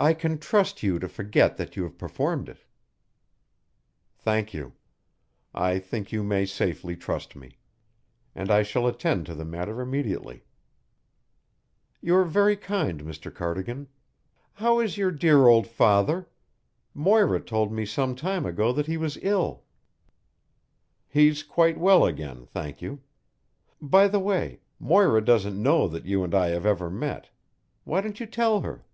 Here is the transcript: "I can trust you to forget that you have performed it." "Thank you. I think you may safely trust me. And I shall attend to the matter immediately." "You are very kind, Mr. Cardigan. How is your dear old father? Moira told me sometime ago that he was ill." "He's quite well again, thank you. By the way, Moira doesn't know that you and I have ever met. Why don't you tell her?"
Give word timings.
"I 0.00 0.14
can 0.14 0.38
trust 0.38 0.80
you 0.84 1.00
to 1.00 1.08
forget 1.08 1.56
that 1.56 1.74
you 1.74 1.82
have 1.82 1.98
performed 1.98 2.48
it." 2.48 2.60
"Thank 4.16 4.54
you. 4.54 4.74
I 5.52 5.80
think 5.80 6.12
you 6.12 6.22
may 6.22 6.46
safely 6.46 6.94
trust 6.94 7.34
me. 7.34 7.58
And 8.32 8.48
I 8.48 8.62
shall 8.62 8.86
attend 8.86 9.26
to 9.26 9.34
the 9.34 9.44
matter 9.44 9.80
immediately." 9.80 10.44
"You 12.00 12.14
are 12.14 12.24
very 12.24 12.56
kind, 12.56 13.00
Mr. 13.02 13.34
Cardigan. 13.34 13.88
How 14.52 14.78
is 14.78 14.98
your 14.98 15.10
dear 15.10 15.48
old 15.48 15.66
father? 15.66 16.28
Moira 16.94 17.40
told 17.40 17.72
me 17.72 17.84
sometime 17.84 18.46
ago 18.46 18.72
that 18.72 18.86
he 18.86 18.96
was 18.96 19.18
ill." 19.20 19.64
"He's 21.08 21.42
quite 21.42 21.76
well 21.76 22.04
again, 22.04 22.46
thank 22.46 22.80
you. 22.80 23.02
By 23.82 24.06
the 24.06 24.20
way, 24.20 24.60
Moira 24.78 25.24
doesn't 25.24 25.60
know 25.60 25.88
that 25.88 26.06
you 26.06 26.22
and 26.22 26.36
I 26.36 26.50
have 26.50 26.66
ever 26.66 26.88
met. 26.88 27.30
Why 27.82 28.00
don't 28.00 28.20
you 28.20 28.26
tell 28.26 28.60
her?" 28.60 28.84